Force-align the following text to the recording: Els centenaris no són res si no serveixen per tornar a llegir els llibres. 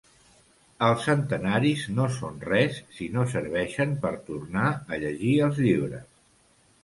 Els 0.85 1.03
centenaris 1.07 1.83
no 1.97 2.07
són 2.15 2.39
res 2.51 2.79
si 2.95 3.09
no 3.17 3.25
serveixen 3.35 3.93
per 4.05 4.13
tornar 4.31 4.65
a 4.71 4.99
llegir 5.03 5.35
els 5.49 5.61
llibres. 5.67 6.09